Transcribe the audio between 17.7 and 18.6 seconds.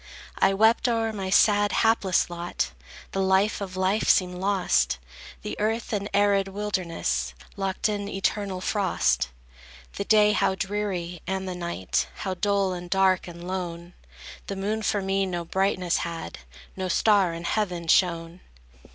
shone.